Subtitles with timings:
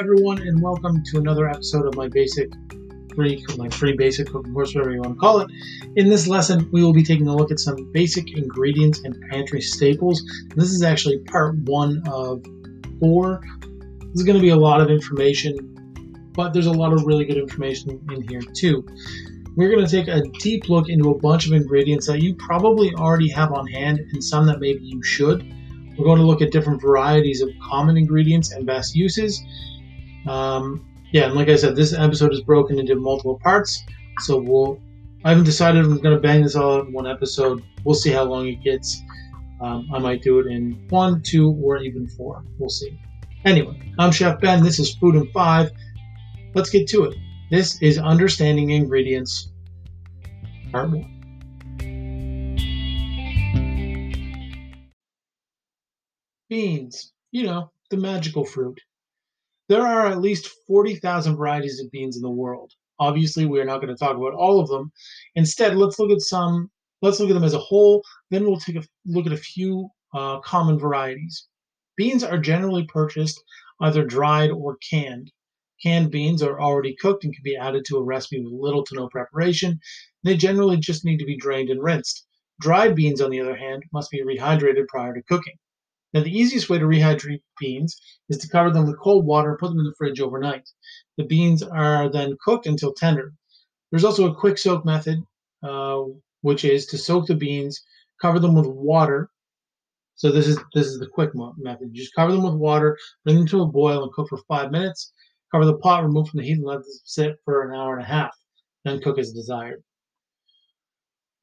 [0.00, 2.50] everyone, and welcome to another episode of my basic
[3.14, 5.50] free, my free basic cooking course, whatever you want to call it.
[5.96, 9.60] In this lesson, we will be taking a look at some basic ingredients and pantry
[9.60, 10.22] staples.
[10.56, 12.42] This is actually part one of
[12.98, 13.42] four.
[13.60, 17.26] This is going to be a lot of information, but there's a lot of really
[17.26, 18.86] good information in here too.
[19.54, 22.94] We're going to take a deep look into a bunch of ingredients that you probably
[22.94, 25.44] already have on hand and some that maybe you should.
[25.98, 29.38] We're going to look at different varieties of common ingredients and best uses.
[30.26, 33.82] Um, yeah, and like I said, this episode is broken into multiple parts,
[34.20, 34.80] so we'll.
[35.22, 37.62] I haven't decided I'm going to bang this all out in one episode.
[37.84, 39.02] We'll see how long it gets.
[39.60, 42.42] Um, I might do it in one, two, or even four.
[42.58, 42.98] We'll see.
[43.44, 44.62] Anyway, I'm Chef Ben.
[44.62, 45.72] This is Food in Five.
[46.54, 47.16] Let's get to it.
[47.50, 49.50] This is Understanding Ingredients,
[50.72, 51.20] Part 1.
[56.48, 57.12] Beans.
[57.30, 58.80] You know, the magical fruit.
[59.70, 62.72] There are at least 40,000 varieties of beans in the world.
[62.98, 64.90] Obviously, we are not going to talk about all of them.
[65.36, 68.74] Instead, let's look at some, let's look at them as a whole, then we'll take
[68.74, 71.46] a look at a few uh, common varieties.
[71.96, 73.40] Beans are generally purchased
[73.80, 75.30] either dried or canned.
[75.80, 78.96] Canned beans are already cooked and can be added to a recipe with little to
[78.96, 79.78] no preparation.
[80.24, 82.26] They generally just need to be drained and rinsed.
[82.60, 85.59] Dried beans, on the other hand, must be rehydrated prior to cooking.
[86.12, 89.58] Now, the easiest way to rehydrate beans is to cover them with cold water and
[89.58, 90.68] put them in the fridge overnight.
[91.16, 93.32] The beans are then cooked until tender.
[93.90, 95.22] There's also a quick soak method,
[95.62, 96.02] uh,
[96.42, 97.80] which is to soak the beans,
[98.20, 99.30] cover them with water.
[100.16, 101.90] So this is this is the quick method.
[101.92, 104.70] You just cover them with water, bring them to a boil, and cook for five
[104.70, 105.12] minutes.
[105.52, 108.02] Cover the pot, remove from the heat, and let them sit for an hour and
[108.02, 108.36] a half.
[108.84, 109.82] Then cook as desired.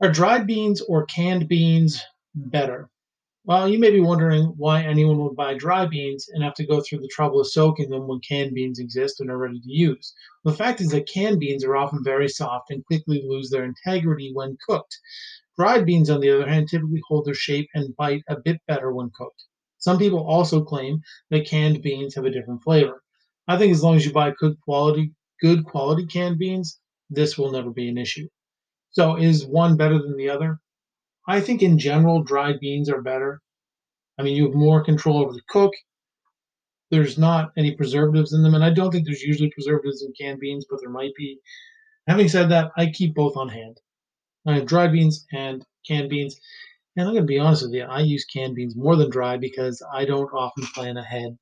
[0.02, 2.04] Are dried beans or canned beans
[2.36, 2.90] better?
[3.48, 6.81] Well, you may be wondering why anyone would buy dry beans and have to go
[6.81, 10.14] through the trouble of soaking them when canned beans exist and are ready to use.
[10.44, 14.33] the fact is that canned beans are often very soft and quickly lose their integrity
[14.33, 14.99] when cooked.
[15.58, 18.92] Dried beans, on the other hand, typically hold their shape and bite a bit better
[18.92, 19.45] when cooked.
[19.77, 23.02] Some people also claim that canned beans have a different flavor.
[23.48, 27.54] I think as long as you buy good quality, good quality canned beans, this will
[27.54, 28.27] never be an issue.
[28.89, 30.60] So is one better than the other?
[31.27, 33.42] I think in general, dried beans are better.
[34.17, 35.73] I mean, you have more control over the cook.
[36.89, 40.39] There's not any preservatives in them, and I don't think there's usually preservatives in canned
[40.39, 41.39] beans, but there might be.
[42.08, 43.82] Having said that, I keep both on hand.
[44.45, 46.39] I have dry beans and canned beans.
[46.95, 49.37] And I'm going to be honest with you, I use canned beans more than dry
[49.37, 51.37] because I don't often plan ahead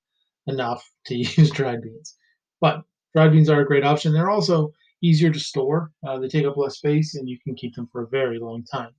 [0.48, 2.18] enough to use dried beans.
[2.60, 4.14] But dried beans are a great option.
[4.14, 5.92] They're also easier to store.
[6.06, 8.64] Uh, they take up less space, and you can keep them for a very long
[8.64, 8.96] time.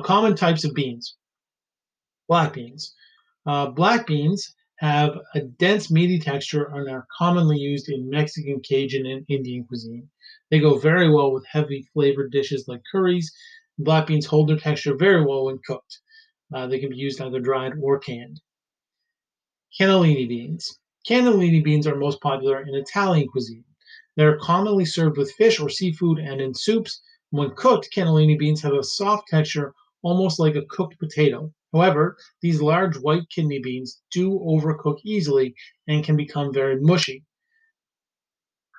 [0.00, 1.16] Common types of beans.
[2.28, 2.94] Black beans.
[3.46, 9.06] Uh, black beans have a dense, meaty texture and are commonly used in Mexican, Cajun,
[9.06, 10.08] and Indian cuisine.
[10.50, 13.32] They go very well with heavy flavored dishes like curries.
[13.78, 16.00] Black beans hold their texture very well when cooked.
[16.52, 18.40] Uh, they can be used either dried or canned.
[19.78, 20.78] Cannellini beans.
[21.08, 23.64] Cannellini beans are most popular in Italian cuisine.
[24.16, 27.02] They are commonly served with fish or seafood and in soups.
[27.30, 31.52] When cooked, cannellini beans have a soft texture almost like a cooked potato.
[31.72, 35.54] However, these large white kidney beans do overcook easily
[35.88, 37.24] and can become very mushy.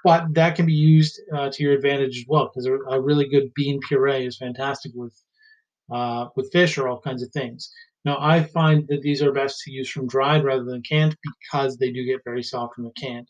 [0.05, 3.51] But that can be used uh, to your advantage as well because a really good
[3.55, 5.15] bean puree is fantastic with
[5.91, 7.71] uh, with fish or all kinds of things.
[8.05, 11.77] Now, I find that these are best to use from dried rather than canned because
[11.77, 13.27] they do get very soft from the canned.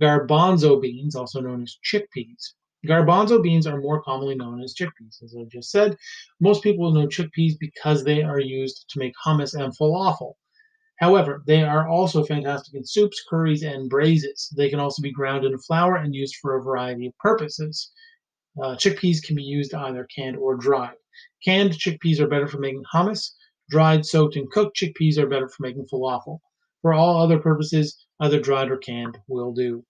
[0.00, 2.54] Garbanzo beans, also known as chickpeas,
[2.86, 5.96] Garbanzo beans are more commonly known as chickpeas, as I just said.
[6.40, 10.34] Most people know chickpeas because they are used to make hummus and falafel.
[11.00, 14.52] However, they are also fantastic in soups, curries, and braises.
[14.56, 17.90] They can also be ground into flour and used for a variety of purposes.
[18.60, 20.96] Uh, chickpeas can be used either canned or dried.
[21.44, 23.32] Canned chickpeas are better for making hummus.
[23.70, 26.38] Dried, soaked, and cooked chickpeas are better for making falafel.
[26.82, 29.84] For all other purposes, either dried or canned will do.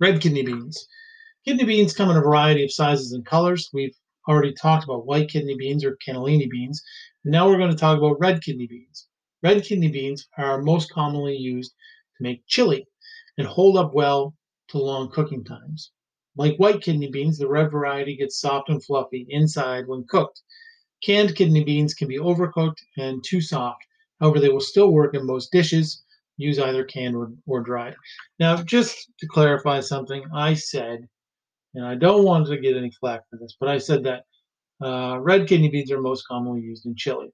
[0.00, 0.86] Red kidney beans.
[1.46, 3.70] Kidney beans come in a variety of sizes and colors.
[3.72, 3.96] We've
[4.28, 6.82] already talked about white kidney beans or cannellini beans.
[7.24, 9.06] now we're going to talk about red kidney beans.
[9.42, 11.72] Red kidney beans are most commonly used
[12.18, 12.86] to make chili
[13.38, 14.36] and hold up well
[14.68, 15.92] to long cooking times.
[16.36, 20.42] Like white kidney beans, the red variety gets soft and fluffy inside when cooked.
[21.02, 23.82] Canned kidney beans can be overcooked and too soft.
[24.20, 26.02] However, they will still work in most dishes.
[26.36, 27.96] Use either canned or, or dried.
[28.38, 31.08] Now, just to clarify something, I said
[31.74, 34.24] and I don't want to get any flack for this, but I said that
[34.82, 37.32] uh, red kidney beans are most commonly used in chili.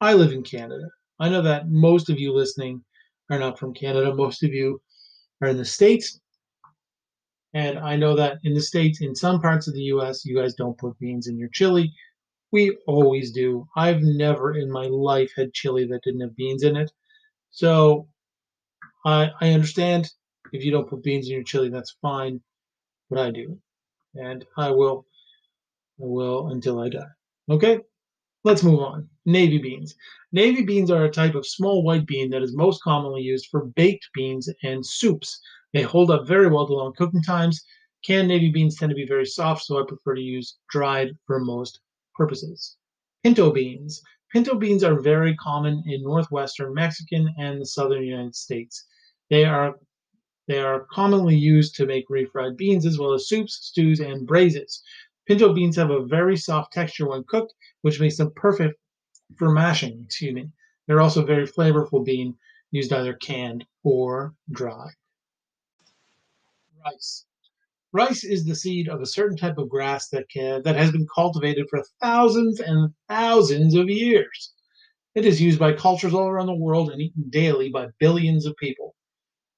[0.00, 0.88] I live in Canada.
[1.20, 2.84] I know that most of you listening
[3.30, 4.14] are not from Canada.
[4.14, 4.80] Most of you
[5.42, 6.20] are in the States.
[7.54, 10.54] And I know that in the States, in some parts of the US, you guys
[10.54, 11.92] don't put beans in your chili.
[12.52, 13.66] We always do.
[13.76, 16.90] I've never in my life had chili that didn't have beans in it.
[17.50, 18.08] So
[19.04, 20.10] I, I understand
[20.52, 22.40] if you don't put beans in your chili, that's fine.
[23.10, 23.58] But I do.
[24.14, 25.06] And I will.
[26.00, 27.10] I will until I die.
[27.50, 27.80] Okay?
[28.44, 29.08] Let's move on.
[29.26, 29.94] Navy beans.
[30.32, 33.66] Navy beans are a type of small white bean that is most commonly used for
[33.66, 35.40] baked beans and soups.
[35.72, 37.64] They hold up very well to long cooking times.
[38.04, 41.40] Canned navy beans tend to be very soft, so I prefer to use dried for
[41.40, 41.80] most
[42.14, 42.76] purposes.
[43.24, 44.02] Pinto beans.
[44.32, 48.86] Pinto beans are very common in northwestern Mexican and the southern United States.
[49.30, 49.74] They are
[50.48, 54.82] they are commonly used to make refried beans as well as soups, stews, and braises.
[55.26, 57.52] Pinto beans have a very soft texture when cooked,
[57.82, 58.80] which makes them perfect
[59.36, 60.02] for mashing.
[60.06, 60.48] Excuse me.
[60.86, 62.34] They're also a very flavorful bean,
[62.70, 64.88] used either canned or dry.
[66.82, 67.26] Rice.
[67.92, 71.06] Rice is the seed of a certain type of grass that can, that has been
[71.14, 74.54] cultivated for thousands and thousands of years.
[75.14, 78.56] It is used by cultures all around the world and eaten daily by billions of
[78.56, 78.94] people.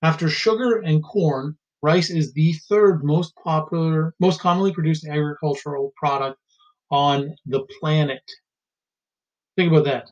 [0.03, 6.39] After sugar and corn, rice is the third most popular, most commonly produced agricultural product
[6.91, 8.23] on the planet.
[9.57, 10.11] Think about that.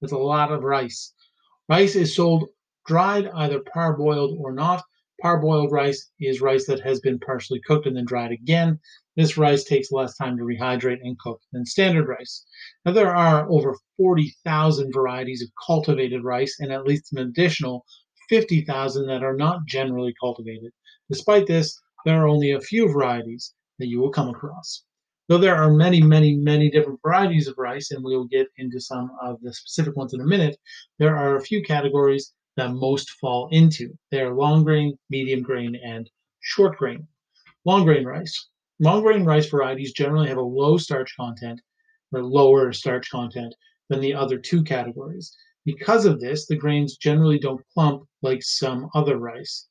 [0.00, 1.12] That's a lot of rice.
[1.68, 2.48] Rice is sold
[2.86, 4.82] dried, either parboiled or not.
[5.22, 8.80] Parboiled rice is rice that has been partially cooked and then dried again.
[9.14, 12.44] This rice takes less time to rehydrate and cook than standard rice.
[12.84, 17.84] Now, there are over 40,000 varieties of cultivated rice and at least an additional
[18.28, 20.72] 50,000 that are not generally cultivated.
[21.10, 24.84] Despite this, there are only a few varieties that you will come across.
[25.28, 28.80] Though there are many, many, many different varieties of rice, and we will get into
[28.80, 30.58] some of the specific ones in a minute,
[30.98, 33.96] there are a few categories that most fall into.
[34.10, 36.10] They are long grain, medium grain, and
[36.40, 37.06] short grain.
[37.64, 38.48] Long grain rice.
[38.80, 41.60] Long grain rice varieties generally have a low starch content
[42.12, 43.54] or lower starch content
[43.88, 45.36] than the other two categories.
[45.64, 49.68] Because of this, the grains generally don't clump like some other rice.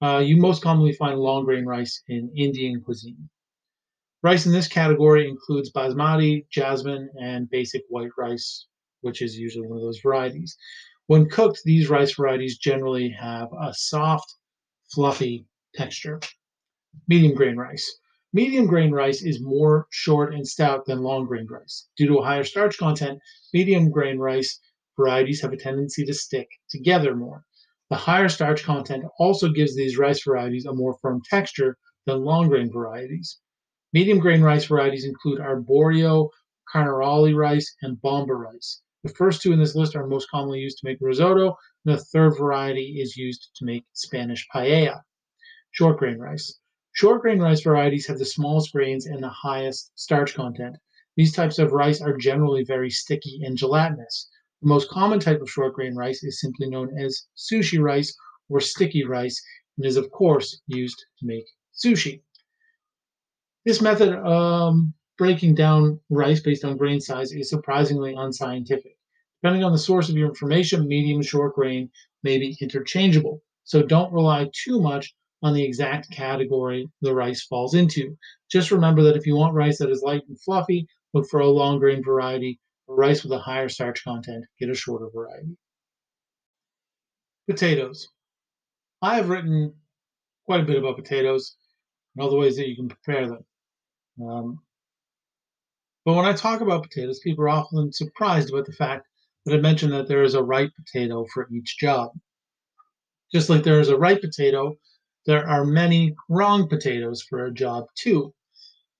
[0.00, 3.28] Uh, you most commonly find long grain rice in Indian cuisine.
[4.22, 8.66] Rice in this category includes basmati, jasmine, and basic white rice,
[9.00, 10.56] which is usually one of those varieties.
[11.06, 14.32] When cooked, these rice varieties generally have a soft,
[14.94, 16.20] fluffy texture.
[17.08, 17.98] Medium grain rice.
[18.32, 21.88] Medium grain rice is more short and stout than long grain rice.
[21.96, 23.18] Due to a higher starch content,
[23.52, 24.60] medium grain rice
[24.96, 27.44] varieties have a tendency to stick together more.
[27.90, 32.48] The higher starch content also gives these rice varieties a more firm texture than long
[32.48, 33.38] grain varieties.
[33.92, 36.30] Medium grain rice varieties include arborio,
[36.72, 38.80] carnaroli rice, and bomba rice.
[39.04, 42.04] The first two in this list are most commonly used to make risotto, and the
[42.04, 45.02] third variety is used to make Spanish paella.
[45.72, 46.58] Short grain rice.
[46.92, 50.76] Short grain rice varieties have the smallest grains and the highest starch content.
[51.16, 54.30] These types of rice are generally very sticky and gelatinous.
[54.62, 58.16] The most common type of short grain rice is simply known as sushi rice
[58.48, 59.42] or sticky rice
[59.76, 62.22] and is, of course, used to make sushi.
[63.64, 68.96] This method of um, breaking down rice based on grain size is surprisingly unscientific.
[69.42, 71.90] Depending on the source of your information, medium short grain
[72.22, 73.42] may be interchangeable.
[73.64, 78.16] So don't rely too much on the exact category the rice falls into.
[78.48, 81.48] Just remember that if you want rice that is light and fluffy, look for a
[81.48, 82.60] long grain variety.
[82.96, 85.56] Rice with a higher starch content, get a shorter variety.
[87.48, 88.08] Potatoes.
[89.00, 89.74] I have written
[90.44, 91.56] quite a bit about potatoes
[92.14, 93.44] and all the ways that you can prepare them.
[94.22, 94.60] Um,
[96.04, 99.06] but when I talk about potatoes, people are often surprised about the fact
[99.44, 102.12] that I mentioned that there is a right potato for each job.
[103.32, 104.76] Just like there is a right potato,
[105.26, 108.34] there are many wrong potatoes for a job too.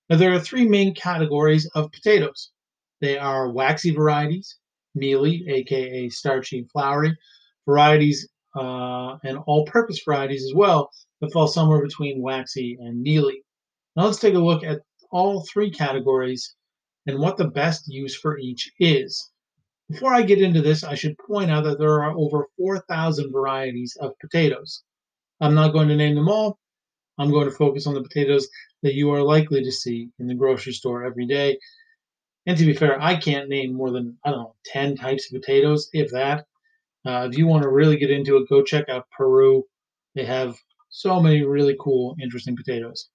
[0.09, 2.51] Now, there are three main categories of potatoes.
[3.03, 4.59] They are waxy varieties,
[4.95, 7.19] mealy, aka starchy, and floury
[7.67, 10.89] varieties, uh, and all-purpose varieties as well
[11.21, 13.43] that fall somewhere between waxy and mealy.
[13.97, 16.55] Now let's take a look at all three categories
[17.07, 19.31] and what the best use for each is.
[19.91, 23.97] Before I get into this, I should point out that there are over 4,000 varieties
[24.01, 24.85] of potatoes.
[25.41, 26.61] I'm not going to name them all.
[27.19, 28.49] I'm going to focus on the potatoes
[28.83, 31.59] that you are likely to see in the grocery store every day.
[32.47, 35.41] And to be fair, I can't name more than, I don't know, 10 types of
[35.41, 36.47] potatoes, if that.
[37.05, 39.65] Uh, if you want to really get into it, go check out Peru.
[40.15, 40.57] They have
[40.91, 43.09] so many really cool, interesting potatoes.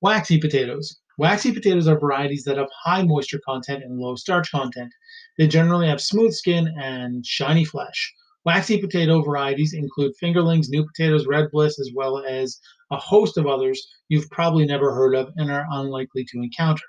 [0.00, 0.98] Waxy potatoes.
[1.16, 4.92] Waxy potatoes are varieties that have high moisture content and low starch content.
[5.38, 8.12] They generally have smooth skin and shiny flesh.
[8.44, 12.58] Waxy potato varieties include fingerlings, new potatoes, red bliss, as well as
[12.90, 16.84] a host of others you've probably never heard of and are unlikely to encounter.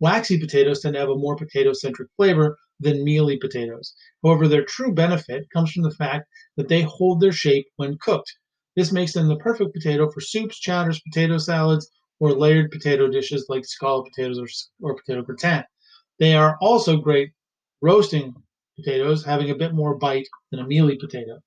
[0.00, 3.94] Waxy potatoes tend to have a more potato centric flavor than mealy potatoes.
[4.22, 8.36] However, their true benefit comes from the fact that they hold their shape when cooked.
[8.74, 13.46] This makes them the perfect potato for soups, chowders, potato salads, or layered potato dishes
[13.48, 14.46] like scalloped potatoes or,
[14.86, 15.64] or potato gratin.
[16.18, 17.32] They are also great
[17.80, 18.34] roasting
[18.76, 21.40] potatoes, having a bit more bite than a mealy potato.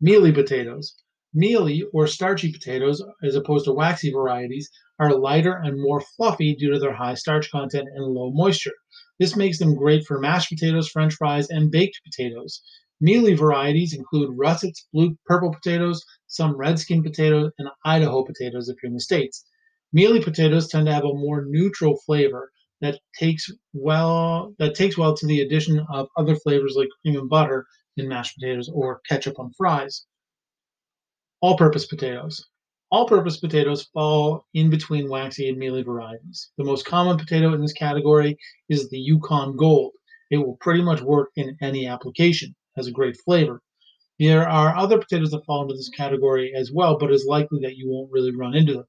[0.00, 0.94] Mealy potatoes.
[1.36, 6.70] Mealy or starchy potatoes, as opposed to waxy varieties, are lighter and more fluffy due
[6.70, 8.74] to their high starch content and low moisture.
[9.18, 12.62] This makes them great for mashed potatoes, french fries, and baked potatoes.
[13.00, 18.76] Mealy varieties include russets, blue purple potatoes, some red skin potatoes, and Idaho potatoes if
[18.80, 19.44] you're in the States.
[19.92, 25.16] Mealy potatoes tend to have a more neutral flavor that takes well that takes well
[25.16, 29.40] to the addition of other flavors like cream and butter in mashed potatoes or ketchup
[29.40, 30.06] on fries.
[31.44, 32.42] All-purpose potatoes.
[32.90, 36.50] All-purpose potatoes fall in between waxy and mealy varieties.
[36.56, 38.38] The most common potato in this category
[38.70, 39.92] is the Yukon Gold.
[40.30, 42.54] It will pretty much work in any application.
[42.76, 43.60] Has a great flavor.
[44.18, 47.76] There are other potatoes that fall into this category as well, but it's likely that
[47.76, 48.86] you won't really run into them.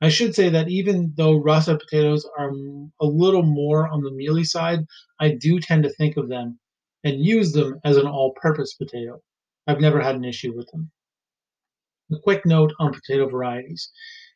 [0.00, 2.52] I should say that even though russet potatoes are
[3.00, 4.78] a little more on the mealy side,
[5.18, 6.60] I do tend to think of them
[7.02, 9.20] and use them as an all purpose potato.
[9.66, 10.92] I've never had an issue with them.
[12.12, 13.90] A quick note on potato varieties.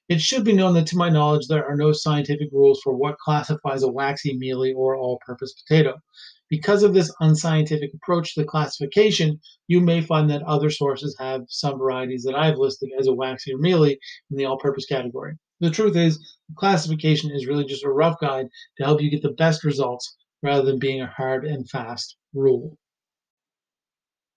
[0.08, 3.18] It should be known that, to my knowledge, there are no scientific rules for what
[3.18, 5.94] classifies a waxy, mealy, or all purpose potato.
[6.48, 11.42] Because of this unscientific approach to the classification, you may find that other sources have
[11.48, 14.00] some varieties that I've listed as a waxy or mealy
[14.32, 15.36] in the all purpose category.
[15.60, 16.18] The truth is,
[16.56, 18.48] classification is really just a rough guide
[18.78, 22.76] to help you get the best results rather than being a hard and fast rule.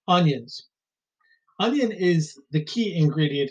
[0.07, 0.67] Onions.
[1.63, 3.49] Onion is the key ingredient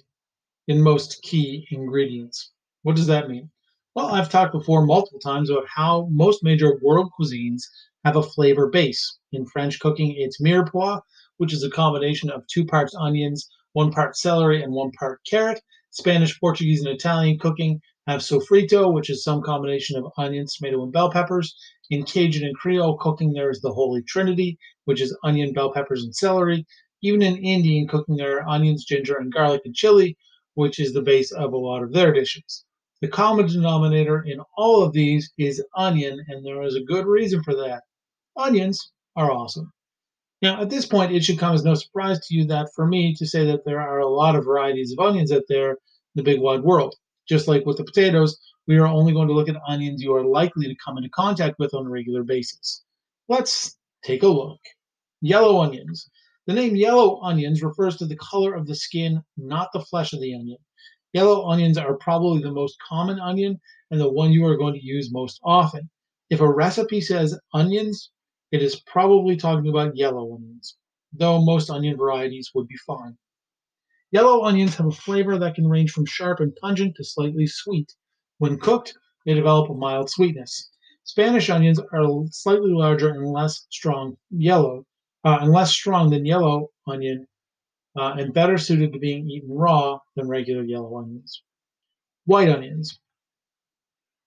[0.69, 2.53] in most key ingredients.
[2.83, 3.49] What does that mean?
[3.95, 7.63] Well, I've talked before multiple times about how most major world cuisines
[8.05, 9.19] have a flavor base.
[9.33, 11.01] In French cooking, it's mirepoix,
[11.39, 15.63] which is a combination of two parts onions, one part celery, and one part carrot.
[15.89, 20.93] Spanish, Portuguese, and Italian cooking have sofrito, which is some combination of onions, tomato, and
[20.93, 21.57] bell peppers.
[21.89, 26.05] In Cajun and Creole cooking, there is the Holy Trinity, which is onion, bell peppers,
[26.05, 26.67] and celery.
[27.03, 30.17] Even in Indian cooking, there are onions, ginger, and garlic and chili,
[30.55, 32.65] which is the base of a lot of their dishes.
[33.01, 37.43] The common denominator in all of these is onion, and there is a good reason
[37.43, 37.83] for that.
[38.37, 39.73] Onions are awesome.
[40.41, 43.15] Now, at this point, it should come as no surprise to you that for me
[43.15, 45.77] to say that there are a lot of varieties of onions out there in
[46.15, 46.95] the big wide world.
[47.29, 50.25] Just like with the potatoes, we are only going to look at onions you are
[50.25, 52.83] likely to come into contact with on a regular basis.
[53.29, 54.61] Let's take a look.
[55.21, 56.09] Yellow onions.
[56.47, 60.21] The name yellow onions refers to the color of the skin, not the flesh of
[60.21, 60.59] the onion.
[61.13, 63.61] Yellow onions are probably the most common onion
[63.93, 65.89] and the one you are going to use most often.
[66.31, 68.11] If a recipe says onions,
[68.51, 70.77] it is probably talking about yellow onions,
[71.13, 73.17] though most onion varieties would be fine.
[74.11, 77.95] Yellow onions have a flavor that can range from sharp and pungent to slightly sweet.
[78.39, 78.95] When cooked,
[79.25, 80.71] they develop a mild sweetness.
[81.05, 84.85] Spanish onions are slightly larger and less strong yellow,
[85.25, 87.27] uh, and less strong than yellow onion,
[87.97, 91.43] uh, and better suited to being eaten raw than regular yellow onions.
[92.25, 92.99] White onions.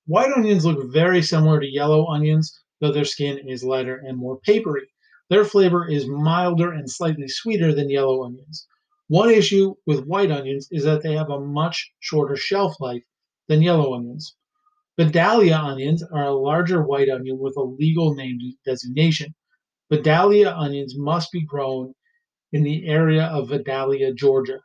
[0.05, 4.39] White onions look very similar to yellow onions, though their skin is lighter and more
[4.39, 4.87] papery.
[5.29, 8.67] Their flavor is milder and slightly sweeter than yellow onions.
[9.07, 13.03] One issue with white onions is that they have a much shorter shelf life
[13.47, 14.35] than yellow onions.
[14.97, 19.33] Vidalia onions are a larger white onion with a legal name designation.
[19.91, 21.93] Vidalia onions must be grown
[22.51, 24.59] in the area of Vidalia, Georgia.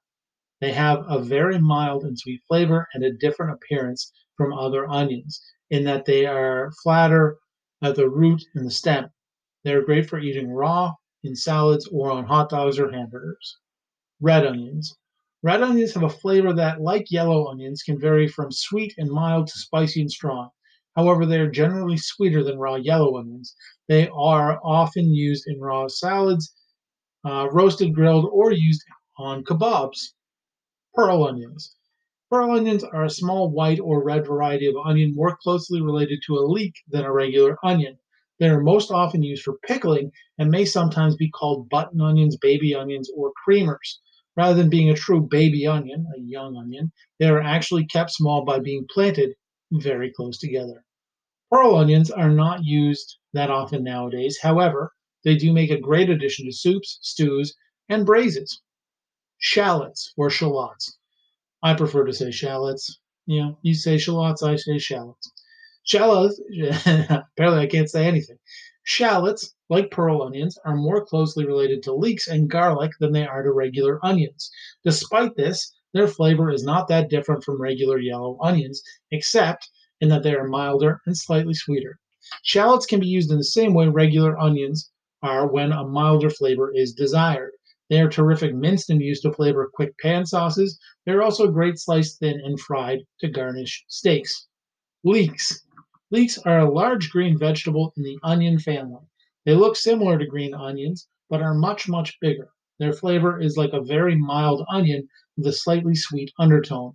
[0.60, 5.42] They have a very mild and sweet flavor and a different appearance from other onions
[5.70, 7.38] in that they are flatter,
[7.82, 9.10] at the root and the stem.
[9.64, 13.58] They are great for eating raw, in salads, or on hot dogs or hamburgers.
[14.20, 14.96] Red onions.
[15.42, 19.46] Red onions have a flavor that, like yellow onions, can vary from sweet and mild
[19.48, 20.50] to spicy and strong.
[20.96, 23.54] However, they are generally sweeter than raw yellow onions.
[23.88, 26.52] They are often used in raw salads,
[27.24, 28.82] uh, roasted, grilled, or used
[29.18, 30.14] on kebabs.
[30.94, 31.76] Pearl onions.
[32.28, 36.34] Pearl onions are a small white or red variety of onion more closely related to
[36.34, 37.98] a leek than a regular onion.
[38.40, 42.74] They are most often used for pickling and may sometimes be called button onions, baby
[42.74, 43.98] onions, or creamers.
[44.36, 48.44] Rather than being a true baby onion, a young onion, they are actually kept small
[48.44, 49.34] by being planted
[49.72, 50.84] very close together.
[51.50, 54.38] Pearl onions are not used that often nowadays.
[54.40, 54.92] However,
[55.24, 57.54] they do make a great addition to soups, stews,
[57.88, 58.60] and braises.
[59.38, 60.96] Shallots or shallots.
[61.62, 63.00] I prefer to say shallots.
[63.26, 65.30] You know, you say shallots, I say shallots.
[65.82, 66.40] Shallots,
[66.86, 68.38] apparently I can't say anything.
[68.84, 73.42] Shallots, like pearl onions, are more closely related to leeks and garlic than they are
[73.42, 74.50] to regular onions.
[74.84, 79.68] Despite this, their flavor is not that different from regular yellow onions, except
[80.00, 81.98] in that they are milder and slightly sweeter.
[82.42, 84.90] Shallots can be used in the same way regular onions
[85.22, 87.52] are when a milder flavor is desired.
[87.88, 90.78] They are terrific minced and used to flavor quick pan sauces.
[91.04, 94.46] They're also great sliced thin and fried to garnish steaks.
[95.02, 95.66] Leeks.
[96.12, 99.02] Leeks are a large green vegetable in the onion family.
[99.44, 102.50] They look similar to green onions, but are much, much bigger.
[102.78, 105.08] Their flavor is like a very mild onion
[105.40, 106.92] with a slightly sweet undertone.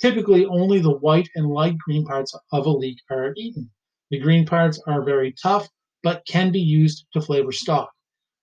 [0.00, 3.70] Typically, only the white and light green parts of a leek are eaten.
[4.10, 5.68] The green parts are very tough,
[6.02, 7.90] but can be used to flavor stock.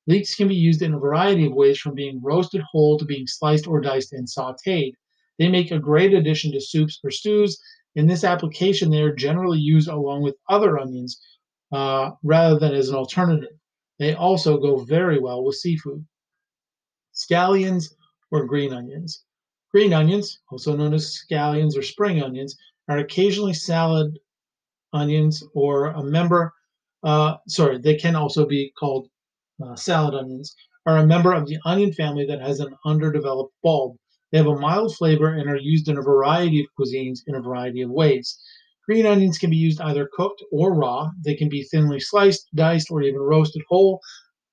[0.08, 3.28] Leeks can be used in a variety of ways from being roasted whole to being
[3.28, 4.94] sliced or diced and sauteed.
[5.38, 7.62] They make a great addition to soups or stews.
[7.96, 11.22] In this application, they are generally used along with other onions
[11.72, 13.56] uh, rather than as an alternative.
[14.00, 16.06] They also go very well with seafood.
[17.14, 17.94] Scallions
[18.32, 19.24] or green onions.
[19.74, 22.56] Green onions, also known as scallions or spring onions,
[22.88, 24.20] are occasionally salad
[24.94, 26.54] onions or a member,
[27.02, 29.10] uh, sorry, they can also be called
[29.64, 33.98] uh, salad onions, are a member of the onion family that has an underdeveloped bulb.
[34.32, 37.42] They have a mild flavor and are used in a variety of cuisines in a
[37.42, 38.40] variety of ways.
[38.86, 41.10] Green onions can be used either cooked or raw.
[41.26, 44.02] They can be thinly sliced, diced, or even roasted whole.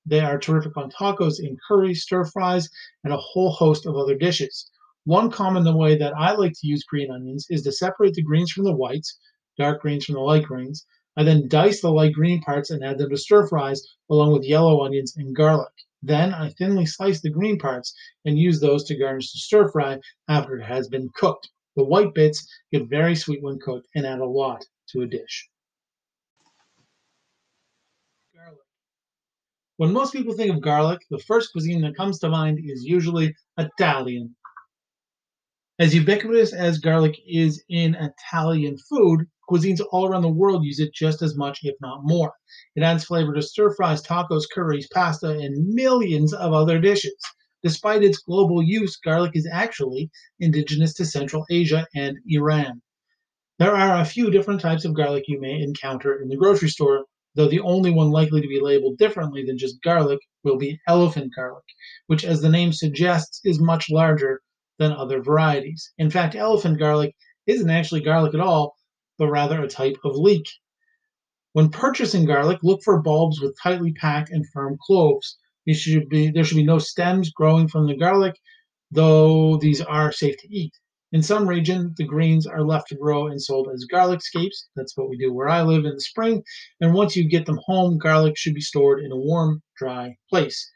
[0.06, 2.70] They are terrific on tacos, in curries, stir fries,
[3.04, 4.70] and a whole host of other dishes.
[5.04, 8.52] One common way that I like to use green onions is to separate the greens
[8.52, 9.18] from the whites,
[9.56, 10.86] dark greens from the light greens.
[11.16, 14.44] I then dice the light green parts and add them to stir fries along with
[14.44, 15.72] yellow onions and garlic.
[16.02, 20.00] Then I thinly slice the green parts and use those to garnish the stir fry
[20.28, 21.50] after it has been cooked.
[21.76, 25.48] The white bits get very sweet when cooked and add a lot to a dish.
[28.34, 28.58] Garlic.
[29.76, 33.34] When most people think of garlic, the first cuisine that comes to mind is usually
[33.56, 34.36] Italian.
[35.80, 40.92] As ubiquitous as garlic is in Italian food, cuisines all around the world use it
[40.92, 42.34] just as much, if not more.
[42.76, 47.16] It adds flavor to stir fries, tacos, curries, pasta, and millions of other dishes.
[47.62, 52.82] Despite its global use, garlic is actually indigenous to Central Asia and Iran.
[53.58, 57.06] There are a few different types of garlic you may encounter in the grocery store,
[57.36, 61.32] though the only one likely to be labeled differently than just garlic will be elephant
[61.34, 61.64] garlic,
[62.06, 64.42] which, as the name suggests, is much larger
[64.80, 65.92] than other varieties.
[65.98, 67.14] In fact, elephant garlic
[67.46, 68.74] isn't actually garlic at all,
[69.18, 70.48] but rather a type of leek.
[71.52, 75.36] When purchasing garlic, look for bulbs with tightly packed and firm cloves.
[75.70, 78.34] Should be, there should be no stems growing from the garlic,
[78.90, 80.72] though these are safe to eat.
[81.12, 84.68] In some region, the greens are left to grow and sold as garlic scapes.
[84.74, 86.42] That's what we do where I live in the spring.
[86.80, 90.70] And once you get them home, garlic should be stored in a warm, dry place.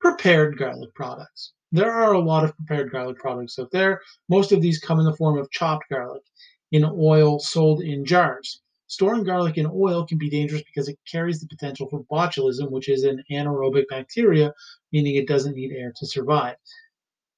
[0.00, 1.52] Prepared garlic products.
[1.74, 4.00] There are a lot of prepared garlic products out there.
[4.28, 6.22] Most of these come in the form of chopped garlic
[6.70, 8.60] in oil sold in jars.
[8.86, 12.88] Storing garlic in oil can be dangerous because it carries the potential for botulism, which
[12.88, 14.54] is an anaerobic bacteria,
[14.92, 16.54] meaning it doesn't need air to survive.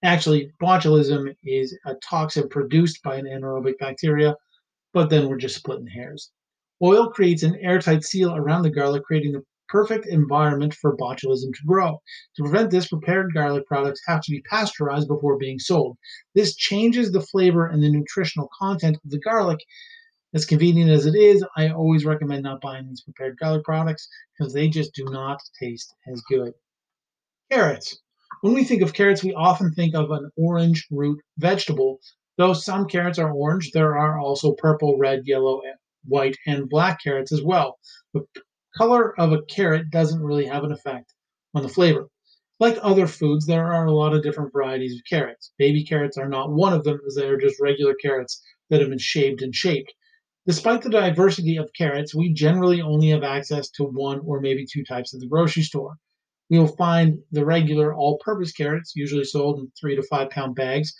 [0.03, 4.37] Actually, botulism is a toxin produced by an anaerobic bacteria,
[4.93, 6.31] but then we're just splitting hairs.
[6.83, 11.67] Oil creates an airtight seal around the garlic, creating the perfect environment for botulism to
[11.67, 12.01] grow.
[12.37, 15.97] To prevent this, prepared garlic products have to be pasteurized before being sold.
[16.35, 19.59] This changes the flavor and the nutritional content of the garlic.
[20.35, 24.53] As convenient as it is, I always recommend not buying these prepared garlic products because
[24.53, 26.53] they just do not taste as good.
[27.51, 28.03] Carrots.
[28.43, 32.01] When we think of carrots, we often think of an orange root vegetable.
[32.37, 35.63] Though some carrots are orange, there are also purple, red, yellow,
[36.05, 37.79] white, and black carrots as well.
[38.13, 38.27] The
[38.77, 41.15] color of a carrot doesn't really have an effect
[41.55, 42.09] on the flavor.
[42.59, 45.53] Like other foods, there are a lot of different varieties of carrots.
[45.59, 48.89] Baby carrots are not one of them, as they are just regular carrots that have
[48.89, 49.93] been shaved and shaped.
[50.47, 54.85] Despite the diversity of carrots, we generally only have access to one or maybe two
[54.85, 55.97] types at the grocery store.
[56.49, 60.55] We will find the regular all purpose carrots, usually sold in three to five pound
[60.55, 60.95] bags.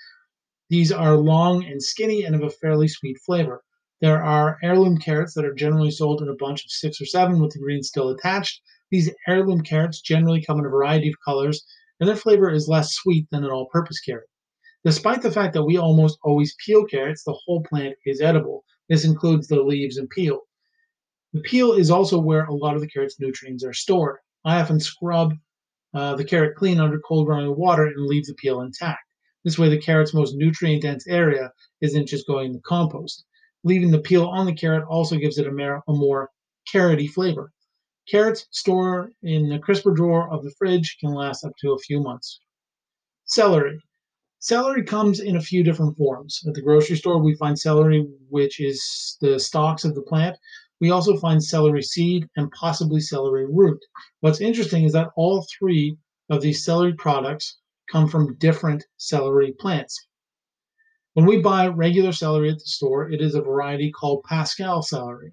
[0.69, 3.63] These are long and skinny and have a fairly sweet flavor.
[4.01, 7.41] There are heirloom carrots that are generally sold in a bunch of six or seven
[7.41, 8.61] with the greens still attached.
[8.91, 11.65] These heirloom carrots generally come in a variety of colors,
[11.99, 14.29] and their flavor is less sweet than an all purpose carrot.
[14.85, 18.65] Despite the fact that we almost always peel carrots, the whole plant is edible.
[18.89, 20.43] This includes the leaves and peel.
[21.33, 24.19] The peel is also where a lot of the carrot's nutrients are stored.
[24.45, 25.33] I often scrub
[25.95, 29.03] uh, the carrot clean under cold running water and leave the peel intact.
[29.43, 33.25] This way, the carrot's most nutrient dense area isn't just going in the compost.
[33.67, 36.31] Leaving the peel on the carrot also gives it a, mer- a more
[36.73, 37.51] carroty flavor.
[38.09, 42.01] Carrots stored in the crisper drawer of the fridge can last up to a few
[42.01, 42.39] months.
[43.25, 43.81] Celery.
[44.39, 46.45] Celery comes in a few different forms.
[46.47, 50.37] At the grocery store, we find celery, which is the stalks of the plant.
[50.81, 53.81] We also find celery seed and possibly celery root.
[54.21, 55.99] What's interesting is that all three
[56.31, 57.59] of these celery products
[57.91, 60.07] come from different celery plants.
[61.17, 65.33] When we buy regular celery at the store, it is a variety called Pascal celery.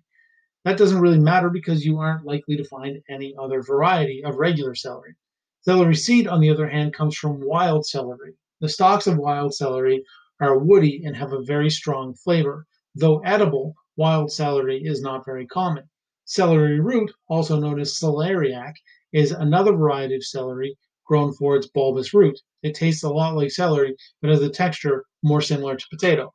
[0.63, 4.75] That doesn't really matter because you aren't likely to find any other variety of regular
[4.75, 5.15] celery.
[5.59, 8.33] Celery seed, on the other hand, comes from wild celery.
[8.61, 10.05] The stalks of wild celery
[10.39, 12.65] are woody and have a very strong flavor.
[12.95, 15.89] Though edible, wild celery is not very common.
[16.23, 18.75] Celery root, also known as celeriac,
[19.11, 22.39] is another variety of celery grown for its bulbous root.
[22.61, 26.33] It tastes a lot like celery, but has a texture more similar to potato.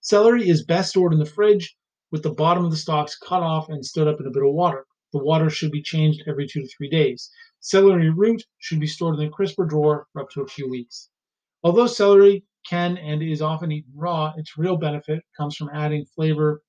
[0.00, 1.76] Celery is best stored in the fridge
[2.10, 4.52] with the bottom of the stalks cut off and stood up in a bit of
[4.52, 4.86] water.
[5.12, 7.30] The water should be changed every two to three days.
[7.60, 11.10] Celery root should be stored in a crisper drawer for up to a few weeks.
[11.62, 16.62] Although celery can and is often eaten raw, its real benefit comes from adding flavor,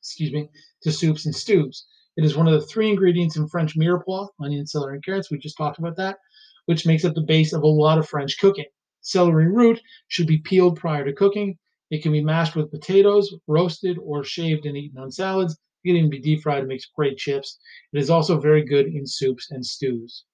[0.00, 0.48] excuse me,
[0.82, 1.86] to soups and stews.
[2.16, 5.30] It is one of the three ingredients in French mirepoix, onion, celery, and carrots.
[5.30, 6.18] We just talked about that,
[6.66, 8.66] which makes up the base of a lot of French cooking.
[9.06, 11.56] Celery root should be peeled prior to cooking.
[11.90, 15.52] It can be mashed with potatoes, roasted, or shaved and eaten on salads.
[15.52, 17.60] It can even be deep fried and makes great chips.
[17.92, 20.24] It is also very good in soups and stews.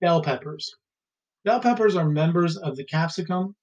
[0.00, 0.74] Bell peppers.
[1.44, 3.54] Bell peppers are members of the capsicum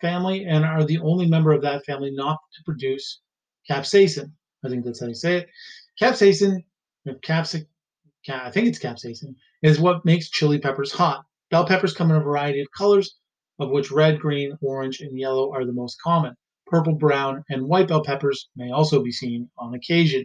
[0.00, 3.20] family and are the only member of that family not to produce
[3.70, 4.32] capsaicin.
[4.64, 5.50] I think that's how you say it.
[6.00, 6.64] Capsaicin,
[7.24, 7.68] capsic,
[8.28, 11.24] I think it's capsaicin, is what makes chili peppers hot.
[11.52, 13.18] Bell peppers come in a variety of colors,
[13.58, 16.34] of which red, green, orange, and yellow are the most common.
[16.66, 20.24] Purple, brown, and white bell peppers may also be seen on occasion,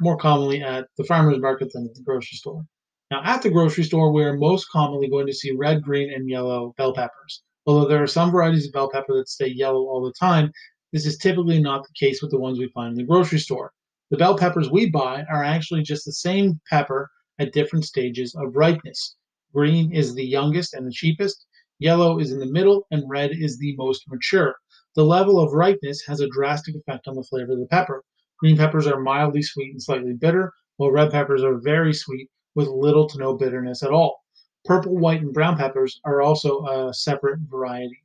[0.00, 2.64] more commonly at the farmer's market than at the grocery store.
[3.10, 6.26] Now, at the grocery store, we are most commonly going to see red, green, and
[6.26, 7.42] yellow bell peppers.
[7.66, 10.52] Although there are some varieties of bell pepper that stay yellow all the time,
[10.90, 13.72] this is typically not the case with the ones we find in the grocery store.
[14.10, 18.56] The bell peppers we buy are actually just the same pepper at different stages of
[18.56, 19.16] ripeness.
[19.52, 21.46] Green is the youngest and the cheapest,
[21.80, 24.54] Yellow is in the middle, and red is the most mature.
[24.94, 28.04] The level of ripeness has a drastic effect on the flavor of the pepper.
[28.38, 32.68] Green peppers are mildly sweet and slightly bitter, while red peppers are very sweet with
[32.68, 34.22] little to no bitterness at all.
[34.66, 38.04] Purple, white, and brown peppers are also a separate variety.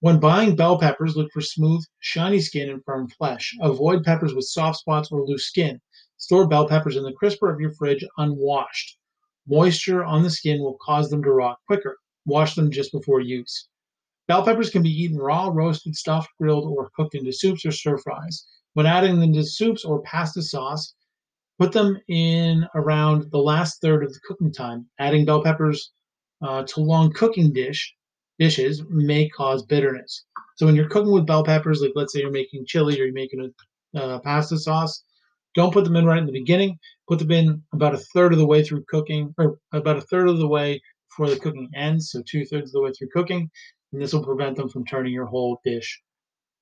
[0.00, 3.56] When buying bell peppers, look for smooth, shiny skin and firm flesh.
[3.60, 5.80] Avoid peppers with soft spots or loose skin.
[6.16, 8.98] Store bell peppers in the crisper of your fridge unwashed.
[9.50, 11.98] Moisture on the skin will cause them to rot quicker.
[12.24, 13.68] Wash them just before use.
[14.28, 17.98] Bell peppers can be eaten raw, roasted, stuffed, grilled, or cooked into soups or stir
[17.98, 18.46] fries.
[18.74, 20.94] When adding them to soups or pasta sauce,
[21.58, 24.88] put them in around the last third of the cooking time.
[25.00, 25.90] Adding bell peppers
[26.42, 27.92] uh, to long cooking dish
[28.38, 30.24] dishes may cause bitterness.
[30.56, 33.12] So when you're cooking with bell peppers, like let's say you're making chili or you're
[33.12, 33.52] making
[33.94, 35.02] a uh, pasta sauce,
[35.54, 36.78] don't put them in right in the beginning.
[37.08, 40.28] Put them in about a third of the way through cooking, or about a third
[40.28, 43.50] of the way before the cooking ends, so two thirds of the way through cooking,
[43.92, 46.00] and this will prevent them from turning your whole dish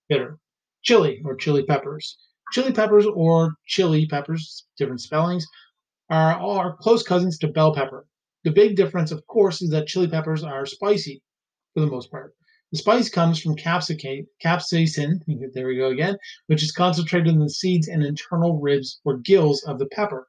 [0.08, 0.38] bitter.
[0.82, 2.18] Chili or chili peppers.
[2.52, 5.46] Chili peppers or chili peppers, different spellings,
[6.08, 8.06] are, are close cousins to bell pepper.
[8.44, 11.22] The big difference, of course, is that chili peppers are spicy
[11.74, 12.34] for the most part.
[12.70, 14.26] The spice comes from capsaicin,
[15.54, 19.62] there we go again, which is concentrated in the seeds and internal ribs or gills
[19.62, 20.28] of the pepper.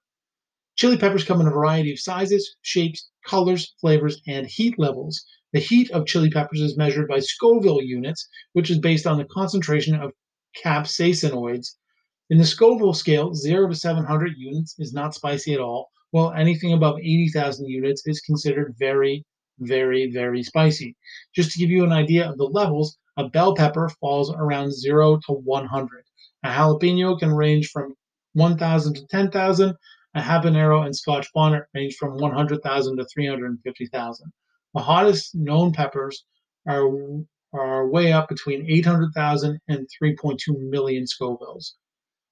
[0.78, 5.22] Chili peppers come in a variety of sizes, shapes, colors, flavors, and heat levels.
[5.52, 9.26] The heat of chili peppers is measured by Scoville units, which is based on the
[9.26, 10.14] concentration of
[10.64, 11.76] capsaicinoids.
[12.30, 16.72] In the Scoville scale, 0 to 700 units is not spicy at all, while anything
[16.72, 19.26] above 80,000 units is considered very,
[19.60, 20.96] very, very spicy.
[21.36, 25.20] Just to give you an idea of the levels, a bell pepper falls around 0
[25.26, 26.04] to 100.
[26.44, 27.94] A jalapeno can range from
[28.34, 29.76] 1,000 to 10,000,
[30.16, 34.34] a habanero and Scotch bonnet range from 100,000 to 350,000.
[34.74, 36.24] The hottest known peppers
[36.68, 36.90] are,
[37.54, 41.74] are way up between 800,000 and 3.2 million Scovilles.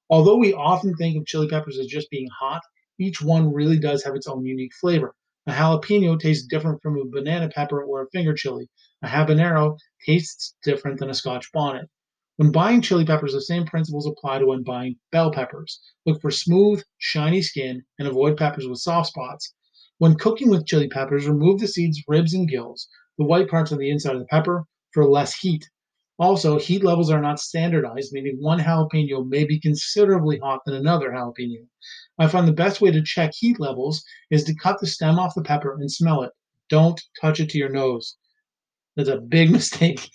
[0.09, 2.61] Although we often think of chili peppers as just being hot,
[2.99, 5.13] each one really does have its own unique flavor.
[5.49, 8.67] A jalapeno tastes different from a banana pepper or a finger chili.
[9.01, 11.89] A habanero tastes different than a Scotch bonnet.
[12.35, 15.79] When buying chili peppers, the same principles apply to when buying bell peppers.
[16.05, 19.53] Look for smooth, shiny skin and avoid peppers with soft spots.
[19.99, 23.77] When cooking with chili peppers, remove the seeds, ribs, and gills, the white parts on
[23.77, 25.69] the inside of the pepper, for less heat.
[26.19, 31.11] Also, heat levels are not standardized, meaning one jalapeno may be considerably hot than another
[31.11, 31.65] jalapeno.
[32.17, 35.35] I find the best way to check heat levels is to cut the stem off
[35.35, 36.31] the pepper and smell it.
[36.69, 38.17] Don't touch it to your nose.
[38.95, 40.09] That's a big mistake.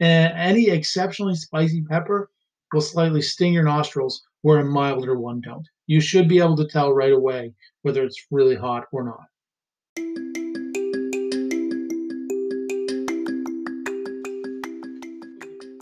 [0.00, 2.30] Uh, any exceptionally spicy pepper
[2.72, 5.66] will slightly sting your nostrils, where a milder one don't.
[5.86, 9.24] You should be able to tell right away whether it's really hot or not.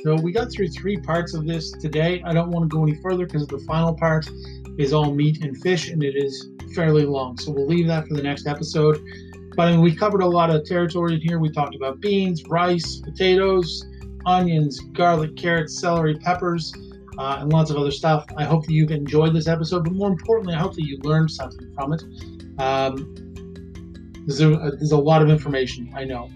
[0.05, 2.23] So we got through three parts of this today.
[2.27, 4.29] I don't want to go any further because the final part
[4.77, 7.39] is all meat and fish and it is fairly long.
[7.39, 9.03] So we'll leave that for the next episode.
[9.57, 11.39] But I mean, we covered a lot of territory in here.
[11.39, 13.87] We talked about beans, rice, potatoes,
[14.27, 16.75] onions, garlic, carrots, celery, peppers,
[17.17, 18.27] uh, and lots of other stuff.
[18.37, 21.31] I hope that you've enjoyed this episode, but more importantly, I hope that you learned
[21.31, 22.03] something from it.
[22.59, 23.15] Um,
[24.27, 26.29] there's, a, there's a lot of information, I know.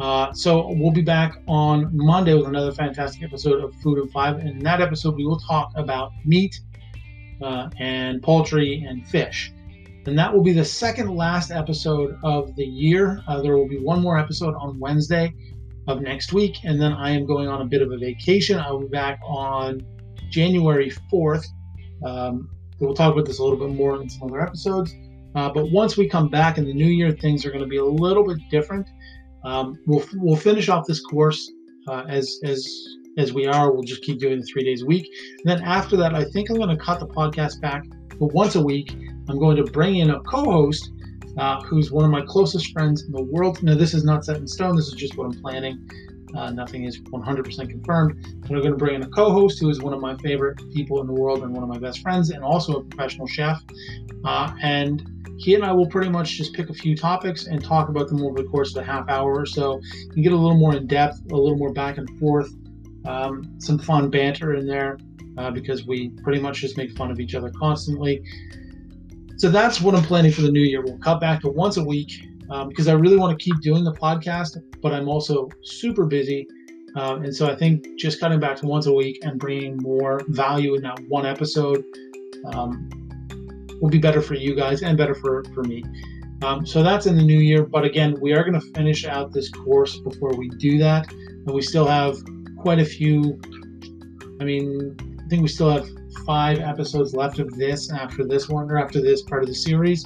[0.00, 4.38] Uh, so we'll be back on Monday with another fantastic episode of Food in Five.
[4.38, 6.58] And in that episode, we will talk about meat
[7.42, 9.52] uh, and poultry and fish.
[10.06, 13.22] And that will be the second last episode of the year.
[13.28, 15.34] Uh, there will be one more episode on Wednesday
[15.86, 18.58] of next week, and then I am going on a bit of a vacation.
[18.58, 19.86] I will be back on
[20.30, 21.44] January 4th.
[22.06, 24.94] Um, we'll talk about this a little bit more in some other episodes.
[25.34, 27.76] Uh, but once we come back in the new year, things are going to be
[27.76, 28.88] a little bit different.
[29.44, 31.50] Um, we'll we'll finish off this course
[31.88, 32.68] uh, as as
[33.18, 33.72] as we are.
[33.72, 35.08] We'll just keep doing the three days a week.
[35.44, 37.84] And then after that, I think I'm going to cut the podcast back
[38.18, 38.94] but once a week.
[39.28, 40.90] I'm going to bring in a co-host
[41.38, 43.62] uh, who's one of my closest friends in the world.
[43.62, 44.76] Now, this is not set in stone.
[44.76, 45.88] This is just what I'm planning.
[46.34, 48.40] Uh, nothing is 100% confirmed.
[48.40, 51.00] But I'm going to bring in a co-host who is one of my favorite people
[51.00, 53.62] in the world and one of my best friends, and also a professional chef.
[54.24, 55.02] Uh, and
[55.38, 58.22] he and I will pretty much just pick a few topics and talk about them
[58.22, 59.80] over the course of a half hour or so.
[60.14, 62.50] You get a little more in depth, a little more back and forth,
[63.06, 64.98] um, some fun banter in there
[65.38, 68.22] uh, because we pretty much just make fun of each other constantly.
[69.38, 70.82] So that's what I'm planning for the new year.
[70.82, 72.12] We'll cut back to once a week
[72.50, 76.46] um, because I really want to keep doing the podcast, but I'm also super busy.
[76.96, 80.20] Um, and so I think just cutting back to once a week and bringing more
[80.28, 81.84] value in that one episode
[82.52, 82.88] um,
[83.80, 85.84] will be better for you guys and better for, for me.
[86.42, 87.64] Um, so that's in the new year.
[87.64, 91.10] But again, we are going to finish out this course before we do that.
[91.12, 92.16] And we still have
[92.56, 93.40] quite a few.
[94.40, 95.86] I mean, I think we still have
[96.26, 100.04] five episodes left of this after this one or after this part of the series.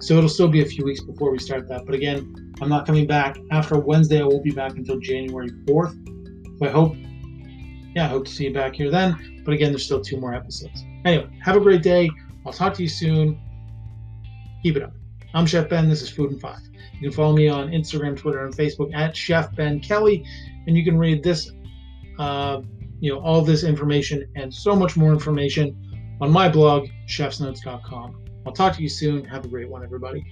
[0.00, 1.86] So it'll still be a few weeks before we start that.
[1.86, 4.20] But again, I'm not coming back after Wednesday.
[4.20, 6.58] I won't be back until January 4th.
[6.58, 6.96] So I hope,
[7.94, 9.42] yeah, I hope to see you back here then.
[9.44, 10.84] But again, there's still two more episodes.
[11.04, 12.10] Anyway, have a great day.
[12.44, 13.40] I'll talk to you soon.
[14.62, 14.92] Keep it up.
[15.34, 15.88] I'm Chef Ben.
[15.88, 16.60] This is Food in Five.
[16.94, 20.24] You can follow me on Instagram, Twitter, and Facebook at Chef Ben Kelly,
[20.66, 21.52] and you can read this,
[22.18, 22.62] uh,
[22.98, 28.24] you know, all this information and so much more information on my blog, chefsnotes.com.
[28.46, 29.24] I'll talk to you soon.
[29.26, 30.24] Have a great one, everybody.